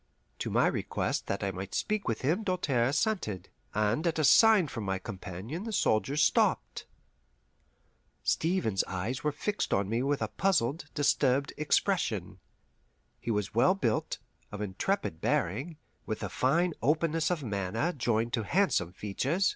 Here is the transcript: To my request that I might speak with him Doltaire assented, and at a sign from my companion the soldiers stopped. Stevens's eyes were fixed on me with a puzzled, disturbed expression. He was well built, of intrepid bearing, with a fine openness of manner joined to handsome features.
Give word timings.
To 0.39 0.49
my 0.49 0.65
request 0.65 1.27
that 1.27 1.43
I 1.43 1.51
might 1.51 1.75
speak 1.75 2.07
with 2.07 2.21
him 2.21 2.41
Doltaire 2.43 2.85
assented, 2.85 3.49
and 3.75 4.07
at 4.07 4.17
a 4.17 4.23
sign 4.23 4.67
from 4.67 4.83
my 4.83 4.97
companion 4.97 5.63
the 5.63 5.71
soldiers 5.71 6.23
stopped. 6.23 6.87
Stevens's 8.23 8.83
eyes 8.87 9.23
were 9.23 9.31
fixed 9.31 9.75
on 9.75 9.87
me 9.87 10.01
with 10.01 10.23
a 10.23 10.27
puzzled, 10.27 10.85
disturbed 10.95 11.53
expression. 11.55 12.39
He 13.19 13.29
was 13.29 13.53
well 13.53 13.75
built, 13.75 14.17
of 14.51 14.59
intrepid 14.59 15.21
bearing, 15.21 15.77
with 16.07 16.23
a 16.23 16.29
fine 16.29 16.73
openness 16.81 17.29
of 17.29 17.43
manner 17.43 17.93
joined 17.93 18.33
to 18.33 18.41
handsome 18.41 18.93
features. 18.93 19.47